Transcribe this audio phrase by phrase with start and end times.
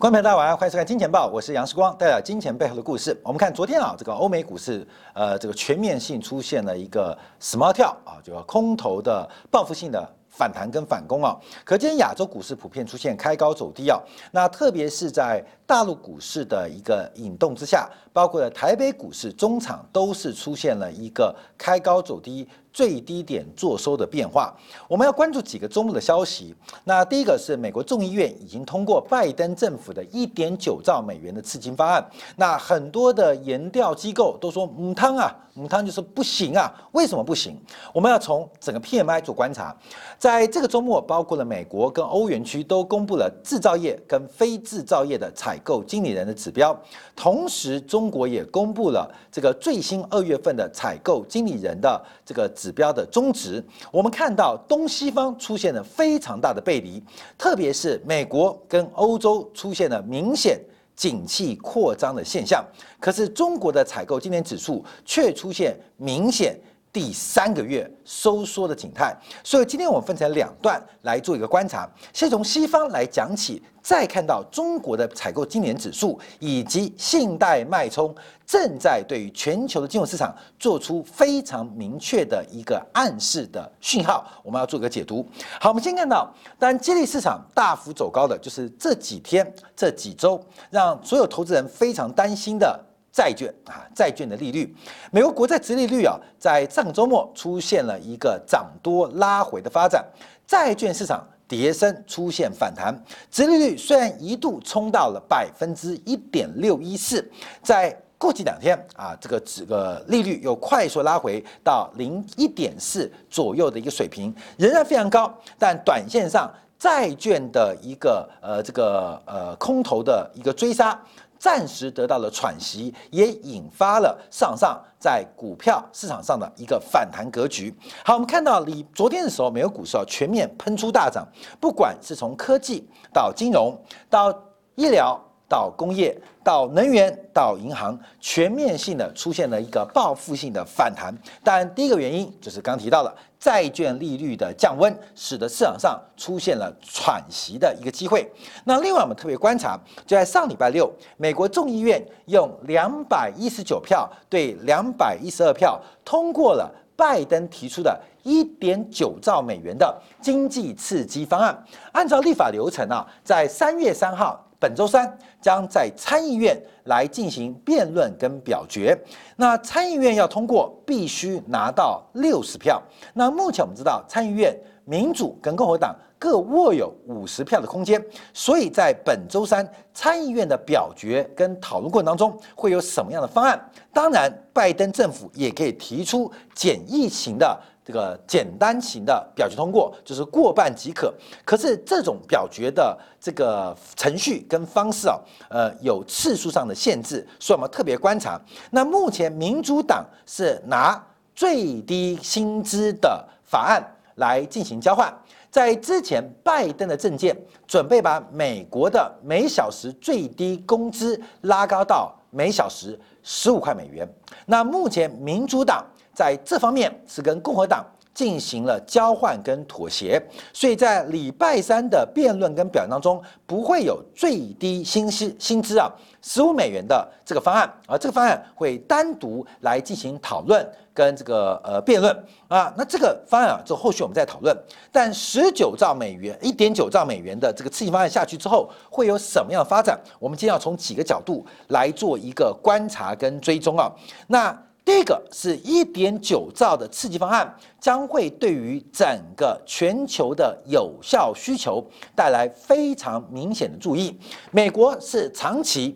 [0.00, 3.20] 观众朋友大家晚上好，欢迎收看《金钱报》，我是杨世光，带来金钱背后的故事。
[3.20, 11.36] 我们看昨天啊，这个欧美股市呃，这个全面性出现了一个 small 跳啊，这个空头的报复性的反弹跟反攻啊。
[11.64, 13.98] 可今天亚洲股市普遍出现开高走低啊，
[14.30, 22.48] 那特别是在大陆股市的一个引动之下，包括了台北股市中场都是出现了一个开高走低。
[22.78, 24.54] 最低点做收的变化，
[24.86, 26.54] 我们要关注几个周末的消息。
[26.84, 32.00] 那第一个是美国众议院已经通过拜登政府的一点九兆美元的刺激方案。
[32.36, 36.72] 那很多的研调机构都说母汤啊，母汤就是不行啊。
[36.92, 37.60] 为什么不行？
[37.92, 39.76] 我们要从整个 PMI 做观察。
[40.16, 46.78] 在这个周末，包括了美国跟欧元区都公布了制造业跟非制造业的采购经理人的指标，
[47.16, 52.67] 同时中国也公布了这个最新二月份的采购经理人的这个指。
[52.68, 57.02] 指标的中值，我们看到东西方出现了非常大的背离，
[57.38, 60.60] 特别是美国跟欧洲出现了明显
[60.94, 62.62] 景气扩张的现象，
[63.00, 66.60] 可是中国的采购今年指数却出现明显。
[66.98, 78.12] 第三个月收缩的景态，所以今天我们分成两段来做一个观察，先从西方来讲起，再看到中国的采购今年指数以及信贷脉冲
[78.44, 85.24] 正在对于全球的金融市场做出非常明确的一个暗示的讯号，我们要做一个解读。
[85.60, 92.86] 好，我们先看到，当然，激励市场大幅走高的，就是这几天这几周让所有投资人非常担心的。
[93.12, 94.74] 债券啊，债券的利率，
[95.10, 100.04] 美国国债殖利率啊，在上周末出现了一个涨多拉回的发展，
[100.46, 102.94] 债券市场跌升出现反弹，
[103.30, 107.28] 殖利率虽然一度冲到了百分之一点六一四，
[107.62, 121.00] 在过去两天啊，这个这个利率又快速拉回到零一点四左右的一个水平，仍然非常高，但短线上债券的一个呃这个呃空头的一个追杀。
[121.38, 127.72] 暂时得到了喘息，也引发了上上在股票市场上的一个反弹格局。
[128.04, 131.26] 好，我们看到你昨天的时候，美国股市啊全面喷出大涨，
[131.60, 133.78] 不管是从科技到金融
[134.10, 134.32] 到
[134.74, 135.20] 医疗。
[135.48, 136.14] 到工业，
[136.44, 141.12] 到能源，到银行，全面性的出现了一个报复性的反弹。
[141.42, 148.30] 但第一个原因就是刚提到了债券利率的降温，使得市场上出现了喘息的一个机会。
[148.64, 161.64] 那另外我们特别观察，就在上礼拜六，美国众议院用两百一十九票对两百一十二票通过了拜登提出的一点九兆美元的经济刺激方案。
[161.92, 164.44] 按照立法流程啊，在三月三号。
[164.60, 168.98] 本周三将在参议院来进行辩论跟表决。
[169.36, 172.82] 那参议院要通过，必须拿到六十票。
[173.14, 178.04] 那目前我们知道，参议院民主跟共和党各握有五十票的空间。
[178.34, 179.64] 所以在本周三
[179.94, 183.70] 参议院的表决跟讨论过程当中，会有什么样的方案？
[183.92, 187.58] 当然，拜登政府也可以提出简易型的。
[187.88, 191.10] 这个简单型的表决通过就是过半即可，
[191.42, 195.18] 可是这种表决的这个程序跟方式啊，
[195.48, 198.38] 呃，有次数上的限制，所以我们特别观察。
[198.70, 201.02] 那目前民主党是拿
[201.34, 203.82] 最低薪资的法案
[204.16, 205.10] 来进行交换，
[205.50, 207.34] 在之前拜登的政见
[207.66, 214.06] 准备把美国的每小时最低工资拉高到每小时十五块美元，
[214.44, 215.82] 那目前民主党。
[216.18, 220.20] 在这方面是跟共和党进行了交换跟妥协，
[220.52, 225.88] 所以在礼拜三的辩论跟表扬当中，不会有最低薪资薪资啊
[226.20, 232.12] 十五美元的这个方案，而这个方案会单独来进行讨论跟这个呃辩论
[232.48, 232.74] 啊。
[232.76, 234.52] 那这个方案啊，这后续我们再讨论。
[234.90, 239.96] 但十九兆美元、一点九兆美元的这个刺激方案下去之后，会有什么样的发展？
[240.18, 243.88] 我们今天要从几个角度来做一个观察跟追踪啊。
[244.26, 244.52] 那
[244.88, 249.06] 第一个是一点九兆的刺激方案，将会对于整
[249.36, 251.86] 个全球的有效需求
[252.16, 254.18] 带来非常明显的注意。
[254.50, 255.94] 美国是长期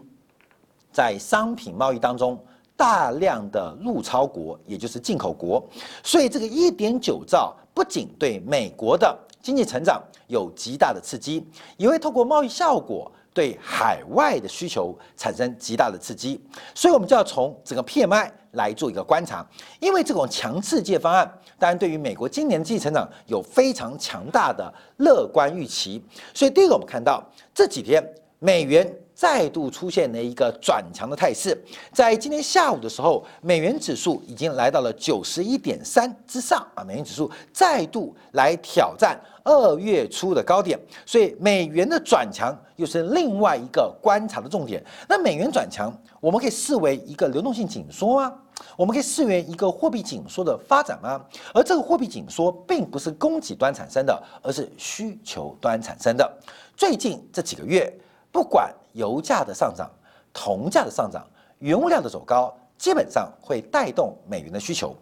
[0.92, 2.38] 在商品贸易当中
[2.76, 5.66] 大量的入超国，也就是进口国，
[6.04, 11.42] 所以这个一点九兆不仅对美国的经济成长有极大的刺激，
[11.78, 13.10] 也会透过贸易效果。
[13.34, 16.38] 对海外的需求产生极大的刺激，
[16.74, 19.46] 所以我们就要从整个 PMI 来做一个观察，
[19.80, 26.02] 因为这种强刺激方案，当然对于美国今年经济成长有非常强大的乐观预期。
[26.32, 27.22] 所以第一个，我们看到
[27.54, 28.02] 这几天
[28.38, 28.86] 美元
[29.22, 31.56] 再度出现了一个转强的态势。
[31.92, 40.76] 在今天下午的时候，美元指数已经来到了九十一点三之上啊，美元指数再度来挑战二月初的高点，
[41.06, 44.84] 所以美元的转强又是另外一个观察的重点。
[45.08, 48.34] 那美元转强，我们可以视为一个流动性紧缩吗？
[48.76, 51.24] 我们可以视为一个货币紧缩的发展吗？
[51.54, 56.28] 而这个货币紧缩并不是供给端产生的，而是需求端产生的。
[56.76, 57.88] 最近这几个月，
[58.32, 59.90] 不管油价的上涨、
[60.32, 61.26] 铜价的上涨、
[61.58, 64.96] 原物料的走高，基本上会带动美元的需求。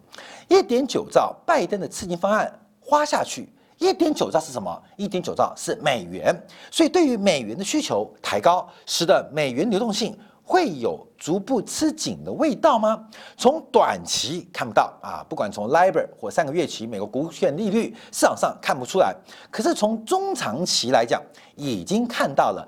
[0.47, 3.47] 一点九兆拜登的刺激方案花下去，
[3.77, 4.81] 一点九兆是什么？
[4.97, 6.35] 一点九兆是美元，
[6.69, 10.17] 所以对于美元的需求抬高，使得美元流动性。
[10.43, 13.07] 会有逐步吃紧的味道吗？
[13.37, 19.15] 从短期看不到啊，不管从 LIBOR 或三个月期美国股券利率市场上看不出来。
[19.49, 21.21] 可是从中长期来讲，
[21.55, 22.67] 已经看到了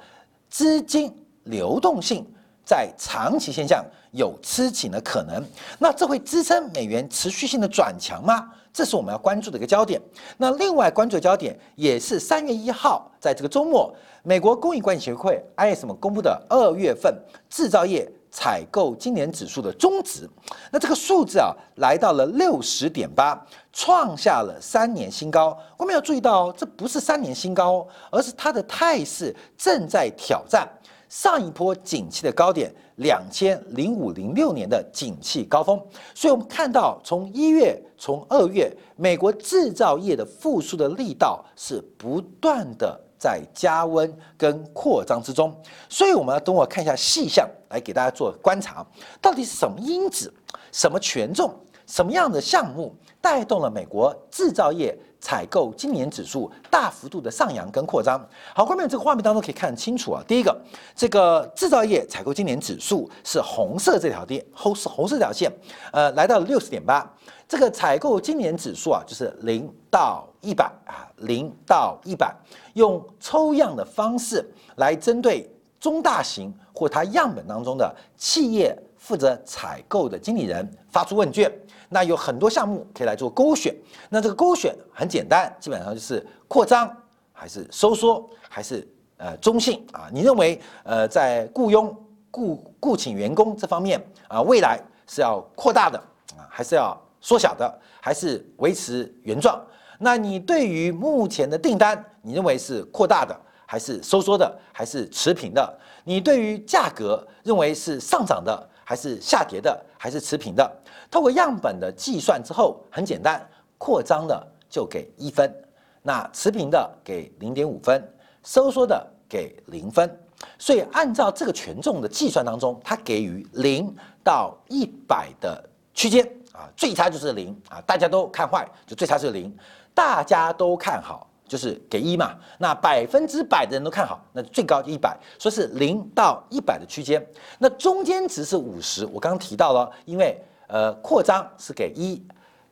[0.54, 1.12] 资金
[1.46, 2.24] 流动性
[2.64, 5.44] 在长期现象有吃紧的可能。
[5.80, 8.52] 那这会支撑美元持续性的转强吗？
[8.72, 10.00] 这是我们要关注的一个焦点。
[10.38, 13.92] 那另外关注的焦点也是三月一号在这个周末。
[14.22, 17.12] 美国工业管理协会 ISM 公布的二月份
[17.50, 20.28] 制造业采购经年指数的中值，
[20.72, 23.40] 那这个数字啊来到了六十点八，
[23.72, 25.56] 创下了三年新高。
[25.78, 30.68] 我们要注意到，这不是三年新高，而是它的态势正在挑战
[31.08, 35.80] 上一波景气的高点两千零五零六年的景气高峰。
[36.16, 43.00] 所以，我们看到从一月、从二月，美国制造业的复苏的力道是不断的。
[43.16, 45.56] 在加温跟扩张之中，
[45.88, 48.86] 所以我们要等我看一下细项来给大家做观察，
[49.20, 50.32] 到底是什么因子、
[50.72, 51.52] 什么权重、
[51.88, 58.24] 什么样的项目带动了美国制造业采购今年指数大幅度的上扬跟扩张。
[58.54, 60.24] 好，后面这个画面当中可以看清楚啊。
[60.28, 60.56] 第一个，
[60.96, 65.52] 这个制造业采购今年指数是红色这条线，红是红色这条线，
[65.92, 67.12] 呃，来到了六十点八。
[67.48, 72.36] 这个采购今年指数啊，就是零到一百啊，零到一百。
[72.74, 74.44] 用抽样的方式
[74.78, 75.48] 来针对
[75.84, 81.52] 中大型或它样本当中的企业负责采购的经理人发出问卷，
[81.90, 83.76] 那有很多项目可以来做勾选。
[84.08, 86.90] 那这个勾选很简单，基本上就是扩张
[87.34, 88.88] 还是收缩还是
[89.18, 90.08] 呃中性啊？
[90.10, 91.94] 你认为呃在雇佣
[92.32, 95.98] 雇雇请员工这方面啊，未来是要扩大的
[96.38, 99.62] 啊，还是要缩小的，还是维持原状？
[100.00, 105.80] 那你对于目前的订单，你认为是扩大的，还是收缩的，还是持平的？
[106.04, 110.70] 你对于价格认为是上涨的，还是下跌的，还是持平的？
[111.10, 113.42] 透过样本的计算之后，很简单，
[113.78, 115.54] 扩张的就给一分，
[116.02, 118.04] 那持平的给零点五分，
[118.44, 120.20] 收缩的给零分。
[120.60, 125.64] 所以按照这个权重的计算当中，它给予零到一百的
[125.94, 129.56] 区间啊，最差就是零啊，大家都看坏，就最差是零。
[129.94, 132.36] 大家都看好，就是给一嘛。
[132.58, 137.24] 那百分之百的人都看好，那最高一百，说是零到一百的区间。
[137.60, 139.06] 那中间值是五十。
[139.06, 140.36] 我刚刚提到了，因为
[140.66, 142.20] 呃扩张是给一，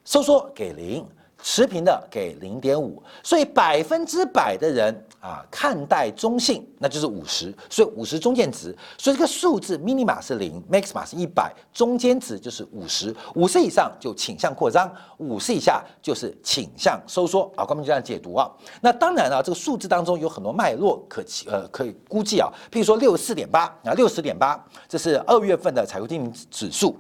[0.04, 1.08] 收缩给零。
[1.44, 18.50] 持平的给零点五，所以百分之百的人啊看待中性，那就是五十，所以五十中间值，所以这个数字 minima 是零，maxima 是一百，中间值就是五十，五十以上就倾向扩张，五十以下就是倾向收缩啊，官们就这样解读啊。
[18.80, 26.96] 那当然了，这个数字当中有很多脉络可呃可以估计啊，譬如说六十四点八啊，六十点八，这是二月份的采购经理指数，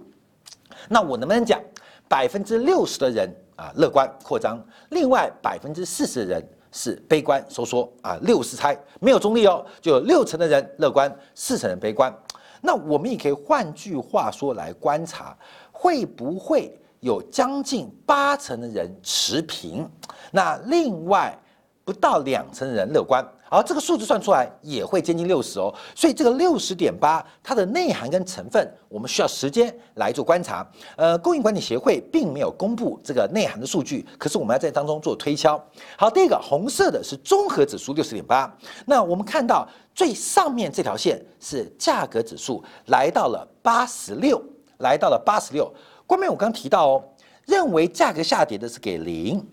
[0.90, 1.62] 那我能不能讲
[2.08, 3.32] 百分之六十的人？
[3.56, 12.14] 啊，乐观扩张，另外百分之四十的人是悲观收缩啊，六四猜没有中立哦，就有六成的人乐观，四成人悲观。
[12.62, 15.38] 那我们也可以换句话说来观察，
[15.72, 19.90] 会不会有将近八成的人持平？
[20.32, 21.38] 那另外
[21.84, 23.26] 不到两成的人乐观。
[23.52, 30.66] 而这个数字算出来也会接近六十哦，所以这个六十点八它的内涵跟成分，我们需要时间来做观察。
[30.96, 35.62] 呃，供应管理协会并没有公布这个内涵的数据，可是我们要在当中做推敲。
[35.98, 38.50] 好，第一个红色的是综合指数六十点八，
[38.86, 44.42] 那我们看到最上面这条线是价格指数来到了八十六，
[44.78, 45.70] 来到了八十六。
[46.08, 47.04] 关面我刚提到哦，
[47.46, 49.46] 认为价格下跌的是给零，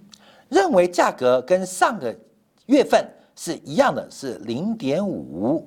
[0.49, 2.17] 认为价格跟上个
[2.67, 3.05] 月份。
[3.39, 5.65] 是一样的，是零点五，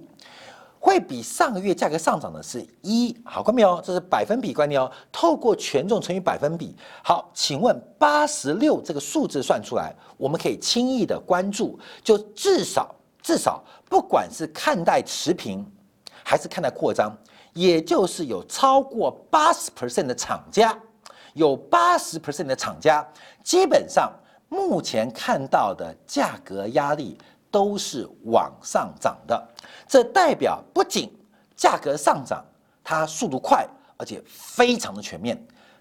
[0.78, 3.80] 会比上个月价格上涨的是一，好，看没有？
[3.82, 4.92] 这是百分比观念哦。
[5.10, 15.66] 透过权重乘以百分比，好，请问八十六这个数字算出来，我们可以轻易的关注，就至少至少，不管是看待持平。
[16.24, 17.18] 还是看待扩张，
[17.52, 20.78] 也就是有超过八十 percent 的厂家，
[21.34, 23.06] 有八十 percent 的厂家，
[23.44, 24.14] 基本上
[24.48, 27.18] 目前看到的价格压力
[27.52, 29.48] 都是往上涨的。
[29.88, 31.12] 这代表不仅
[31.56, 32.44] 价格上涨，
[32.84, 33.68] 它速度快，
[33.98, 35.40] 而且非常的全面，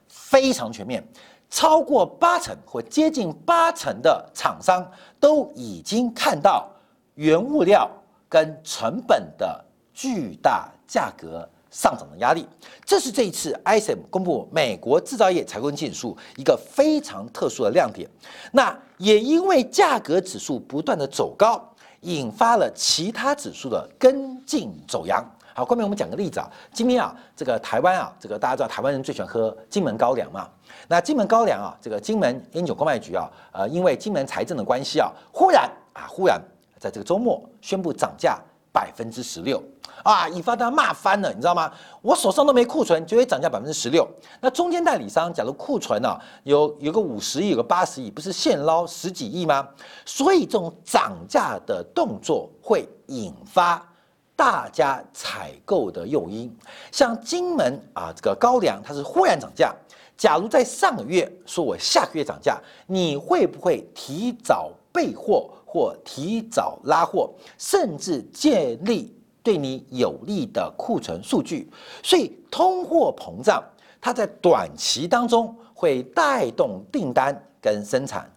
[0.09, 1.03] 非常全面。
[1.49, 6.69] 超过八成或接近八成的厂商都已经看到
[7.15, 7.91] 原物料
[8.29, 12.47] 跟成本的巨大价格上涨的压力，
[12.85, 18.09] 这是这一次 ISM 公布美国制造业采购经理指数一个非常特殊的亮点。
[18.53, 21.62] 那也因为价格指数不断的走高，
[22.00, 25.25] 引发了其他指数的跟进走阳。
[25.55, 30.49] 好，后面我们讲个例子啊，今天啊，这个台湾啊，这个大家知道台湾人最喜欢喝金门高粱嘛。
[30.89, 36.41] 那金门高粱啊，这个金门烟酒公卖局啊，呃，因为金门财政的关系啊，忽然啊，忽然
[36.79, 38.41] 在这个周末宣布涨价
[38.73, 39.62] 百分之十六
[40.02, 41.71] 啊，引发大家骂翻了，你知道吗？
[42.02, 44.09] 我手上都没库存，就会涨价百分之十六。
[44.40, 49.69] 那中间代理商假如库存呢，有有个五十亿，有个八十亿，不是现捞十几亿吗？
[50.04, 53.87] 所以这种涨价的动作会引发
[54.35, 56.50] 大家采购的诱因。
[56.90, 59.75] 像金门啊，这个高粱它是忽然涨价。
[60.16, 71.70] 假如在上个月说我下个月涨价，你会不会提早备货或提早拉货，甚至建立对你有利的库存数据？
[72.02, 73.62] 所以通货膨胀
[74.00, 78.30] 它在短期当中会带动订单跟生产。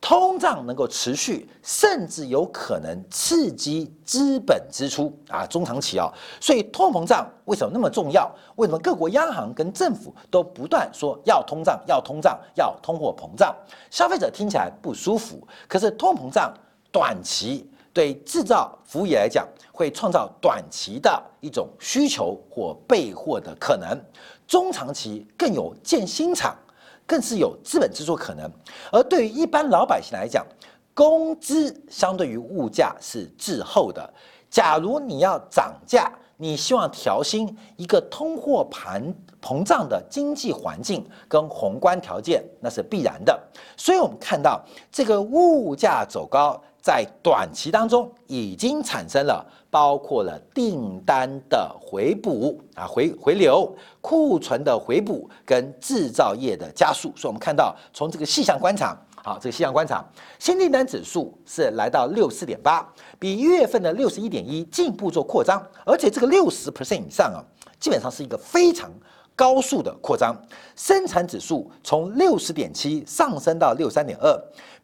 [0.00, 6.08] 通胀能够持续，甚至有可能刺激资本支出啊，中长期啊，
[6.40, 8.30] 所以通膨胀为什么那么重要？
[8.54, 13.52] 为什么各国央行跟政府都不断说要通胀、要通胀、要通货膨胀？
[13.90, 16.54] 消费者听起来不舒服，可是通膨胀
[16.92, 17.68] 短期
[17.98, 24.00] 对制造服务业来讲，会创造短期的一种需求或备货的可能，
[24.46, 26.56] 中长期更有建新厂。
[27.04, 28.48] 更是有资本支出可能，
[28.92, 30.46] 而对于一般老百姓来讲，
[30.92, 34.12] 工资相对于物价是滞后的。
[34.50, 39.02] 假如你要涨价，你希望调薪，一个通货盘
[39.40, 43.40] 膨胀的经济环境跟宏观条件，那是必然的。
[43.74, 44.62] 所以，我们看到
[44.92, 49.44] 这个物价走高，在短期当中已经产生了。
[49.70, 53.70] 包括了订单的回补啊，回回流、
[54.00, 60.02] 库存的回补跟制造业的加速，所以我们看到从这个细项观察，好，这个细项观察，
[60.38, 62.82] 新订单指数是来到六四点八，
[63.18, 67.44] 比一月份的六十一点一进一步做扩张，而且这个六十 percent 以上啊，
[67.78, 68.90] 基本上是一个非常
[69.38, 70.36] 高速的扩张。
[70.74, 74.36] 生产指数从六十点七上升到六三点二，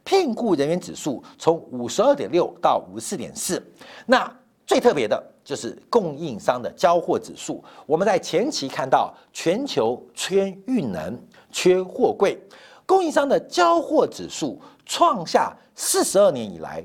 [0.03, 3.61] 聘雇人员指数从五十二点六到五十四点四，
[4.07, 4.33] 那。
[4.67, 7.63] 最特别的就是供应商的交货指数。
[7.85, 11.15] 我们在前期看到全球缺运能、
[11.51, 12.35] 缺货柜，
[12.83, 16.83] 供应商的交货指数创下四十二年以来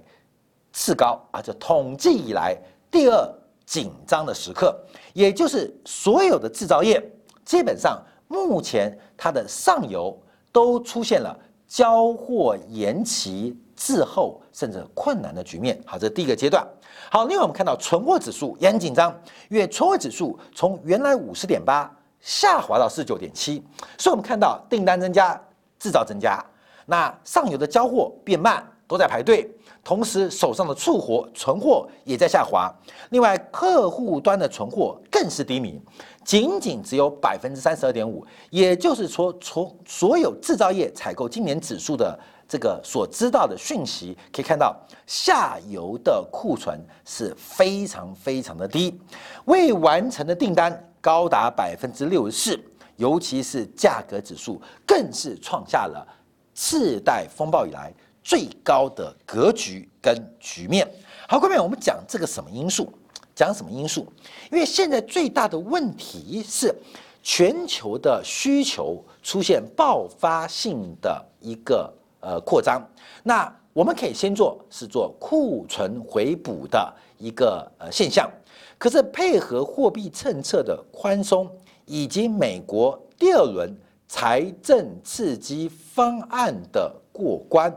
[0.75, 2.55] 次高啊，这统计以来
[2.91, 3.35] 第二
[3.65, 4.79] 紧张的时刻。
[5.15, 7.03] 也就是所有的制造业，
[7.51, 10.17] 基本上目前它的上游
[10.53, 15.77] 都出现了交货延期、滞后甚至困难的局面。
[15.85, 16.65] 好，这是第一个阶段。
[17.11, 19.13] 好，另外我们看到存货指数也很紧张，
[19.49, 21.91] 因为存货指数从原来五十点八
[22.21, 23.61] 下滑到四九点七，
[23.99, 25.35] 所以我们看到订单增加，
[25.77, 26.41] 制造增加，
[26.87, 29.49] 那上游的交货变慢，都在排队，
[29.85, 32.69] 同时手上的促活存货也在下滑。
[33.11, 35.81] 另外，客户端的存货更是低迷，
[36.25, 42.19] 仅仅只有百分之三十二点五，也就是说，从所有制造业采购今年指数的。
[42.53, 49.01] 这个所知道的讯息可以看到，下游的库存是非常非常的低，
[49.45, 52.61] 未完成的订单高达百分之六十四，
[52.97, 56.05] 尤其是价格指数更是创下了
[56.53, 60.89] 次贷风暴以来最高的格局跟局面。
[61.29, 62.93] 好，各位，我们讲这个什么因素？
[63.35, 64.07] 讲什么因素？
[64.51, 66.75] 因为现在最大的问题是
[67.23, 71.93] 全球的需求出现爆发性的一个。
[72.23, 72.87] 呃，扩张，
[73.23, 78.31] 那我们可以先做是做库存回补的一个呃现象，
[78.77, 81.51] 可是配合货币政策的宽松
[81.87, 83.75] 以及美国第二轮
[84.07, 87.75] 财政刺激方案的过关，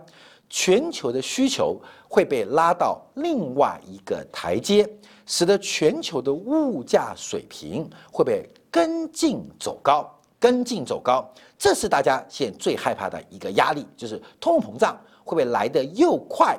[0.55, 4.87] 全球的需求会被拉到另外一个台阶，
[5.25, 10.07] 使得全球的物价水平会被跟进走高。
[10.39, 16.55] 跟进走高，这是大家现在最害怕的一个压力，就是通货膨胀会不会来得又快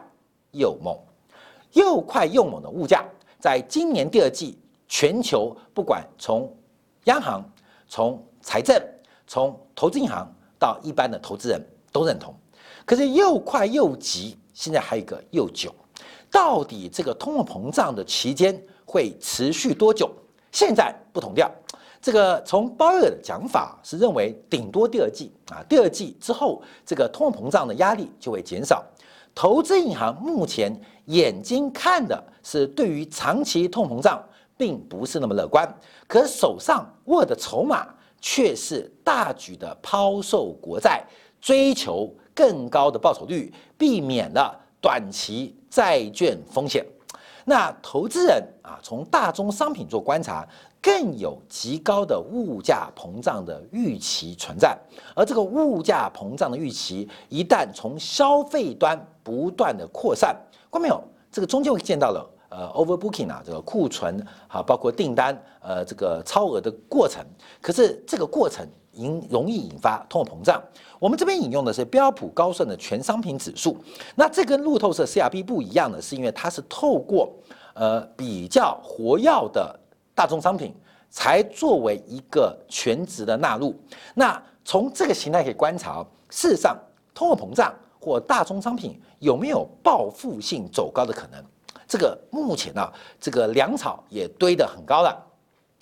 [0.52, 0.98] 又猛，
[1.74, 3.04] 又快又猛的物价，
[3.38, 4.58] 在今年第二季
[4.88, 6.50] 全球不管从
[7.04, 7.44] 央行、
[7.86, 8.82] 从财政、
[9.26, 10.26] 从投资银行
[10.58, 12.34] 到一般的投资人都认同。
[12.84, 15.74] 可是又快又急，现在还有一个又久，
[16.30, 20.10] 到底这个通货膨胀的期间会持续多久？
[20.52, 21.50] 现在不同调。
[22.00, 28.84] 这个从鲍威尔的讲法是认为顶多第二季啊，第二季之后这个通货膨胀的压力就会减少。
[29.34, 34.22] 投资银行目前眼睛看的是对于长期通膨胀
[34.56, 35.66] 并不是那么乐观，
[36.06, 37.88] 可手上握的筹码
[38.20, 41.02] 却是大举的抛售国债，
[41.40, 46.84] 追求更高的报酬率，避免了短期债券风险。
[47.44, 50.46] 那投资人啊，从大宗商品做观察。
[50.84, 54.76] 更有极高的物价膨胀的预期存在，
[55.16, 60.36] 而这个物价膨胀的预期一旦从消费端不断的扩散，
[60.70, 61.02] 看没有？
[61.32, 67.24] 这个中间会见到了呃 overbooking 啊，这个库存啊，包括订单呃这个超额的过程。
[67.60, 70.62] 可是这个过程引容易引发通货膨胀。
[71.00, 73.76] 我们这边引用的是标普高盛的全商品指数，
[74.14, 77.32] 那这跟路透社 CRB 不一样的是，因为它是透过
[77.74, 79.80] 呃比较活跃的。
[80.16, 80.72] 大宗商品
[81.10, 83.74] 才作为一个全值的纳入。
[84.14, 86.78] 那从这个形态可以观察，事实上
[87.12, 91.44] 通货膨胀或大宗商品有没有报复性走高的可能？
[91.94, 95.16] 这个目前呢，这个粮草也堆得很高了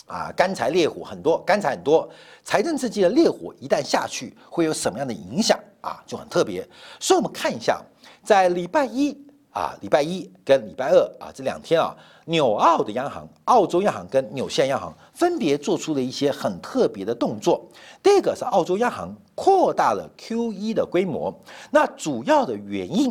[0.04, 2.06] 啊，干柴烈火很多，干柴很多。
[2.44, 6.04] 财政刺激的烈火一旦下去，会有什么样的影响啊？
[6.06, 6.68] 就很特别。
[7.00, 7.80] 所以我们看一下，
[8.22, 9.16] 在礼拜一
[9.52, 11.96] 啊，礼拜一跟礼拜二啊这两天啊。
[12.26, 17.66] 纽澳的央行、澳洲央行跟纽西兰央行分别做出了一些很特别的动作。
[18.02, 21.34] 第一个是澳洲央行扩大了 QE 的规模，
[21.70, 23.10] 那主要的原因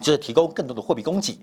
[0.00, 1.38] 就是提供更多的货币供给。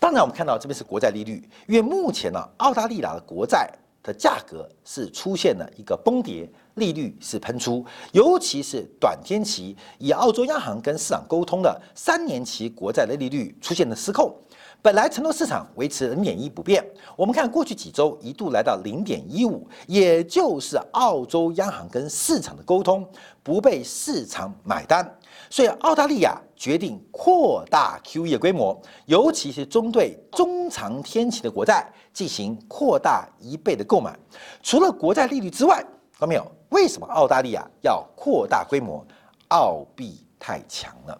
[0.00, 3.68] 当然，我们看到这边是国债利率，因为目前呢，澳大利亚的国债
[4.00, 14.32] 的价格是出现了一个崩跌，利率是喷出，尤其是短天期，以澳洲央行跟市场沟通的三年期国债的利率出现了失控。
[14.80, 23.04] 本来承诺市场维持零点一不变，我们看过去几周一度来到零点一五，也就是澳洲央行跟市场的沟通
[23.42, 25.17] 不被市场买单，
[25.50, 34.18] 所以澳大利亚决定扩大 QE 的规模，尤其是针对中长天期的国债进行扩大一倍的购买。
[34.62, 35.76] 除了国债利率之外，
[36.12, 36.52] 看到没有？
[36.70, 39.06] 为什么澳大利亚要扩大规模？
[39.48, 41.18] 澳币太强了。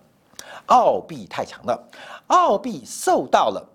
[0.67, 1.89] 澳币太强了，
[2.27, 3.67] 澳币受到了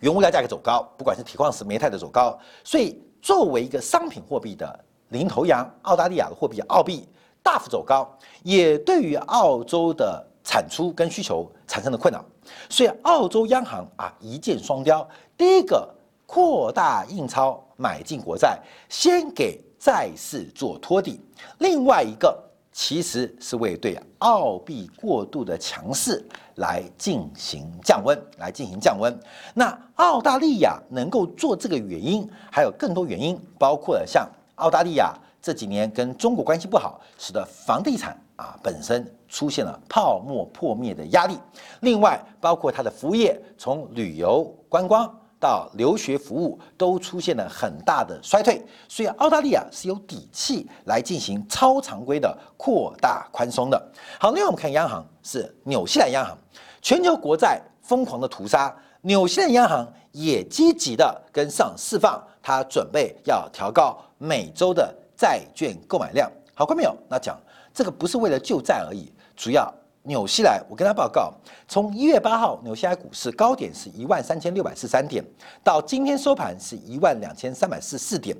[0.00, 7.08] 原物料价格走高，不管是铁矿石、煤炭的走高，所以作为一个商品货币的领头羊，澳大利亚的货币澳币
[7.46, 8.04] 大幅走高，
[8.42, 12.24] 也对于澳洲的产出跟需求产生了困扰。
[12.68, 15.88] 所以澳洲央行啊一箭双雕，第一个
[16.26, 21.20] 扩大印钞买进国债，先给债市做托底；
[21.58, 22.44] 另外一个。
[22.78, 26.22] 其实是为对澳币过度的强势
[26.56, 29.18] 来进行降温，来进行降温。
[29.54, 35.14] 那澳大利亚能够做这个原因，还有更多原因，包括了像澳大利亚
[35.46, 41.38] 这几年跟中国关系不好，使得房地产啊本身出现了泡沫破灭的压力。
[41.82, 45.08] 另外，包括它的服务业，从旅游观光。
[45.38, 53.80] 到留学服务都出现了很大的衰退，所以澳大利亚是有底气来进行超常规的扩大宽松的。
[54.18, 56.36] 好，另外我们看央行是纽西兰央行，
[56.80, 66.30] 全球国债疯狂的屠杀，纽西兰央行也积极的跟上释放，它准备要调高每周的债券购买量。
[66.54, 66.96] 好，看没有？
[67.08, 67.38] 那讲
[67.72, 69.72] 这个不是为了救债而已，主要。
[70.08, 71.34] 纽西兰，我跟他报告，
[71.66, 75.20] 从一月八号纽西兰股市高点是一万三千六百四三点，
[75.64, 78.36] 到今天收盘是一万两千三百四四点，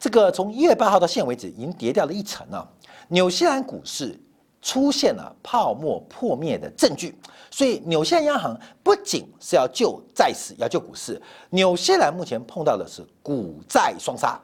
[0.00, 2.66] 这个从一月八号到现为止已经跌掉了一成了。
[3.08, 4.18] 纽西兰股市
[4.62, 7.14] 出现了泡沫破灭的证据，
[7.50, 14.40] 所以纽西兰央行不仅是要救债市，要救股市，纽西兰目前碰到的是股债双杀，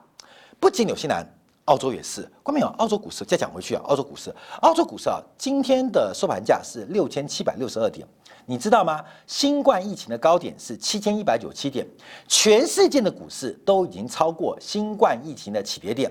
[0.61, 1.27] 不仅纽西兰。
[1.69, 2.67] 澳洲也是，关没有？
[2.79, 8.09] 澳洲股市再讲回去啊，澳洲股市，澳洲股市啊，今天的收盘价是六千七百六十二点，
[8.47, 9.05] 你知道吗？
[9.27, 11.87] 新冠疫情的高点是七千一百九十七点，
[12.27, 16.11] 全世界的股市都已经超过新冠疫情的起跌点，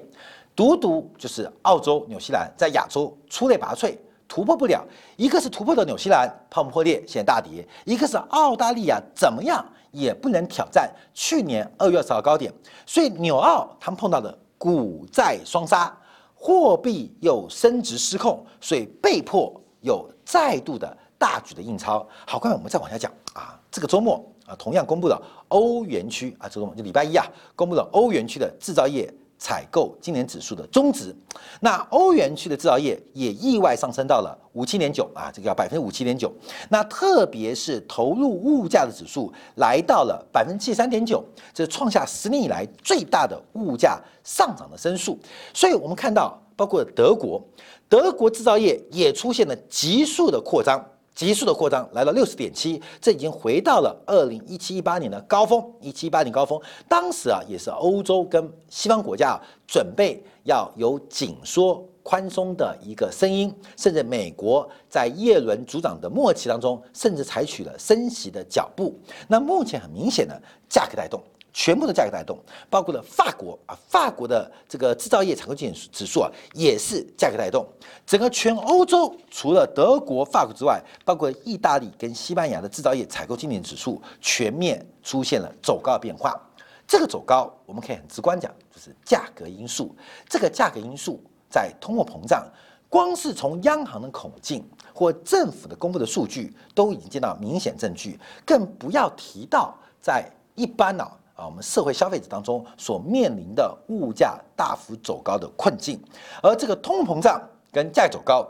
[0.56, 4.86] 独独就是澳洲、纽西兰在亚洲出类拔萃，突破不了。
[5.16, 12.54] 一个是突破了纽西兰泡沫破裂，现在大跌；一个是澳大利亚怎么样也不能挑战去年二月二十号高点，
[12.86, 14.38] 所以纽澳他们碰到的。
[14.58, 15.96] 股债双杀，
[16.34, 22.08] 货币又升值失控，所以被迫有再度的大举的印钞。
[22.26, 23.60] 好，快，我们再往下讲啊。
[23.72, 29.14] 这个周末啊，同样公布了欧元区啊，这个就礼拜一啊，公布了欧元区的制造业。
[29.40, 31.16] 采购今年指数的中值，
[31.62, 36.32] 那欧元区的制造业也意外上升到了五七点九啊，这个叫百分之五七点九。
[36.70, 41.24] 那特别是投入物价的指数来到了百分之七三点九，
[41.54, 45.20] 这创下十年以来最大的物价上涨的升速。
[45.54, 47.42] 所以我们看到，包括德国，
[47.88, 50.84] 德国制造业也出现了急速的扩张。
[51.18, 56.62] 急速的扩张来到六十点七，这已经回到了二零一七一八年的高峰，一七一八年高峰。
[56.88, 68.96] 当时啊，也是欧洲跟西方国家啊，准备要有紧缩宽松的一个声音，甚至美国在耶伦组长的末期当中，甚至采取了升息的脚步。
[69.28, 71.20] 那目前很明显的价格带动。
[71.60, 72.38] 全部的价格带动，
[72.70, 77.68] 包括了法国啊，法国的这个制造业采购经理指数啊，也是价格带动。
[78.06, 86.40] 整个全欧洲除了德国、法国之外，包括意大利跟西班牙的制造业采购经理指数全面出现了走高的变化。
[86.88, 89.96] 这个走高，我们可以很直观讲，就是价格因素。
[90.30, 92.48] 这个价格因素在通货膨胀，
[92.88, 101.04] 光是从央行的口径或政府的公布的数据，都已经见到明显证据，更不要提到在一般呢。
[101.04, 106.02] 啊，啊我们社会消费者当中所面临的物价大幅走高的困境，
[106.42, 107.40] 而这个通膨胀
[107.72, 108.46] 跟价走高，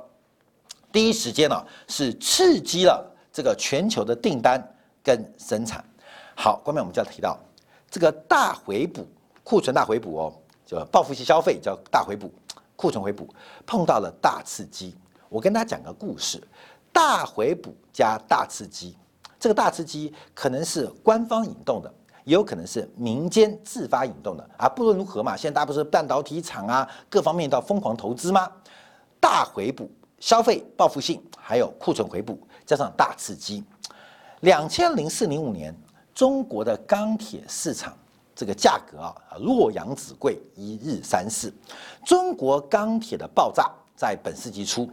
[0.90, 4.58] 第一时间呢是刺激了这个全球的订单
[5.04, 5.84] 跟生产。
[6.34, 7.38] 好，后面我们就要提到
[7.92, 9.06] 这个大回补
[9.44, 10.34] 库存大回补哦，
[10.66, 12.32] 就报复性消费叫大回补
[12.78, 13.28] 库存回补
[13.66, 14.96] 碰到了大刺激。
[15.28, 16.42] 我跟大家讲个故事，
[16.94, 18.96] 大回补加大刺激，
[19.38, 21.94] 这个大刺激可能是官方引动的。
[22.28, 28.52] 也有可能是民间自发引动的啊，不论如何嘛，现在大家不是半导体厂啊，各方面都要疯狂投资吗？
[29.18, 33.64] 大回补、消费报复性，还有库存回补，加上大刺激。
[34.42, 35.74] 两千零四零五年，
[36.14, 37.94] 中国的钢铁市场
[38.36, 41.50] 这个价格啊，洛阳纸贵，一日三四，
[42.06, 43.72] 中国钢铁的爆炸。
[43.98, 44.88] 在本世纪初，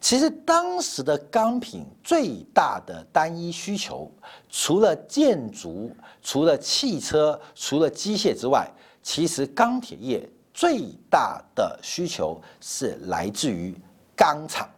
[0.00, 4.10] 其实当时的钢品最大的单一需求，
[4.50, 8.68] 除了建筑、除了汽车、除了机械之外，
[9.00, 13.72] 其实钢铁业最大的需求是来自于
[14.16, 14.68] 钢厂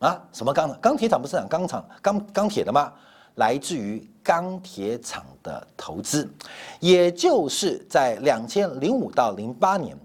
[0.00, 0.20] 啊？
[0.32, 0.80] 什么钢厂？
[0.80, 2.92] 钢铁厂不是讲钢厂、钢钢铁的吗？
[3.36, 6.28] 来自于钢铁厂的投资，
[6.80, 9.96] 也就是在两千零五到零八年，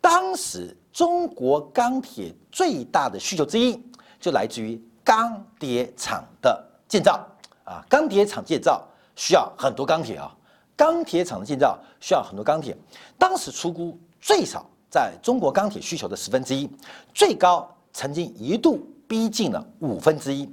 [0.00, 0.74] 当时。
[0.92, 3.80] 中国钢铁最大的需求之一，
[4.20, 7.26] 就来自于钢铁厂的建造
[7.64, 10.30] 啊，钢铁厂建造需要很多钢铁啊，
[10.76, 12.76] 钢铁厂的建造需要很多钢铁。
[13.18, 16.70] 当时出估最少在中国钢铁需求的十分之一，
[17.14, 20.48] 最高曾经一度逼近了五分之一，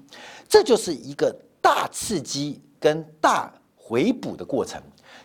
[0.48, 4.82] 这就是一个大刺激跟大回补的过程。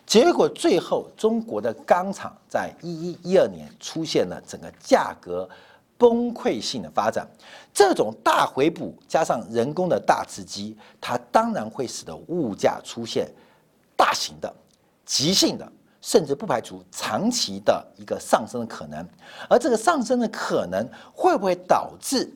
[0.06, 5.48] 结果最后，中国的钢厂在一一一二年出现了整个价格
[5.96, 7.26] 崩溃性的发展。
[7.72, 13.28] 这种大回补加上人工的大刺激，它当然会使得物价出现
[13.96, 14.54] 大型的、
[15.06, 19.04] 急性的，甚至不排除长期的一个上升的可能。
[19.48, 22.30] 而这个上升的可能会不会导致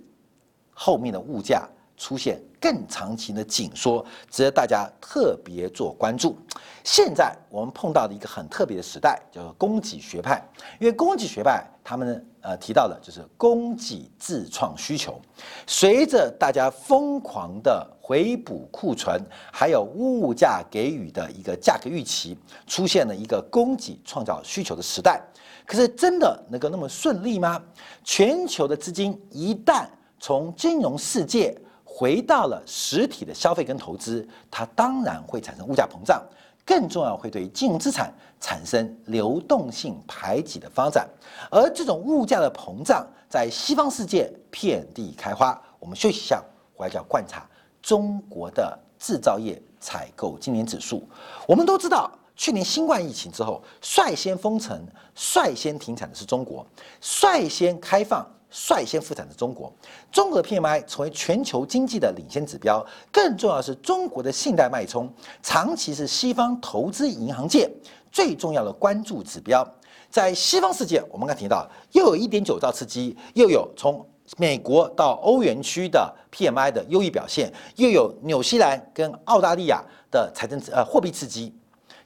[0.73, 2.41] 后面的物价出现？
[2.61, 6.37] 更长期的紧缩，值得大家特别做关注。
[6.83, 10.43] 现在我们碰到的一个很特别的时代，叫做供给学派。
[10.81, 15.21] 因为供给学派他们呃提到的就是供给自创需求。
[15.69, 19.21] 随着大家疯狂的回补库存，
[19.53, 25.23] 还有物价给予的一个价格预期，出现了一个供给创造需求的时代。
[25.65, 27.63] 可是真的能够那么顺利吗？
[28.03, 29.87] 全球的资金一旦
[30.19, 31.57] 从金融世界
[31.99, 36.23] 回到了实体的消费跟投资，它当然会产生物价膨胀，
[36.65, 41.09] 更重要会对金融资产产生流动性排挤的发展，
[41.51, 45.61] 而这种物价的膨胀在西方世界遍地开花。
[45.81, 46.41] 我们休息一下，
[46.77, 47.45] 回来就要观察
[47.83, 51.03] 中国的制造业采购经理指数。
[51.49, 54.81] 我们都知道，去年新冠疫情之后，率先封城、
[55.17, 56.65] 率先停产的是中国，
[57.01, 58.25] 率先开放。
[58.51, 59.73] 率先复产的中国，
[60.11, 62.85] 中国的 PMI 成为全球经济的领先指标。
[63.13, 67.71] 更重要的是，中国的信贷脉冲长期是西方投资银行界
[68.11, 69.67] 最重要的关注指标。
[70.11, 74.03] 在西方世界，我们刚提到，又有一点九兆刺激，又有从
[74.39, 81.55] 美国到欧元区的 PMI 的优异表现，又有纽西兰跟澳大利亚的财政呃货币刺激。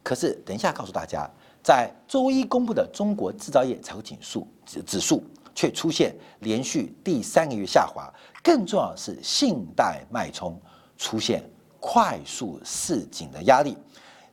[0.03, 1.31] 可是，等一下告诉大家，
[1.63, 5.23] 在周一公布的中国制造业采购指数指指数。
[5.55, 8.13] 却出现连续第三个月下滑，
[8.43, 10.61] 更重要的是信贷脉冲
[10.97, 11.43] 出现
[11.81, 13.77] 快速市井的压力。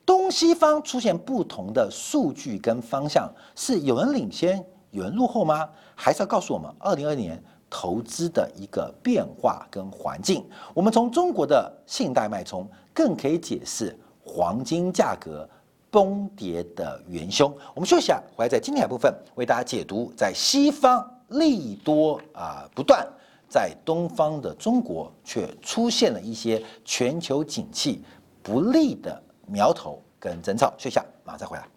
[0.06, 5.70] 东西方出现不同的数据跟方向，是有人领先，有人落后吗？
[5.94, 10.44] 还是要告诉我们，二零二年投资的一个变化跟环境？
[10.74, 15.48] 我们从中国的信贷脉冲，更可以解释黄金价格
[15.92, 17.52] 崩跌的元凶。
[17.74, 23.08] 我们休息下，回来在今天部分为大家解读，在西方利多啊不断，
[23.48, 28.04] 在东方的中国却出现了一些全球景气
[28.42, 29.22] 不利的。
[29.52, 31.68] 苗头跟征兆，休息下，马上回来。